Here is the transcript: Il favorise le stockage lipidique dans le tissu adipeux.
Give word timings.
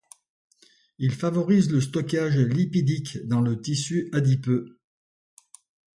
Il 0.97 1.13
favorise 1.13 1.69
le 1.69 1.79
stockage 1.79 2.39
lipidique 2.39 3.19
dans 3.27 3.39
le 3.39 3.61
tissu 3.61 4.09
adipeux. 4.13 4.79